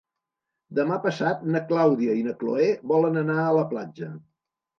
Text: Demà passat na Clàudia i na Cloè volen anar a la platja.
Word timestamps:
Demà 0.77 0.95
passat 1.03 1.43
na 1.55 1.61
Clàudia 1.73 2.15
i 2.21 2.25
na 2.29 2.33
Cloè 2.41 2.71
volen 2.93 3.21
anar 3.25 3.37
a 3.45 3.53
la 3.59 3.69
platja. 3.77 4.11